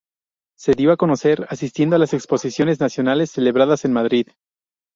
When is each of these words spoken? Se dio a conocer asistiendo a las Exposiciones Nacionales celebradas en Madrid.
Se 0.57 0.71
dio 0.71 0.91
a 0.91 0.97
conocer 0.97 1.45
asistiendo 1.51 1.95
a 1.95 1.99
las 1.99 2.15
Exposiciones 2.15 2.79
Nacionales 2.79 3.29
celebradas 3.29 3.85
en 3.85 3.93
Madrid. 3.93 4.29